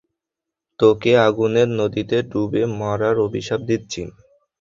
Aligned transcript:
তোকে 0.79 1.11
আগুনের 1.27 1.69
নদীতে 1.79 2.17
ডুবে 2.29 2.61
মরার 2.79 3.17
অভিশাপ 3.25 3.59
দিচ্ছি! 3.69 4.01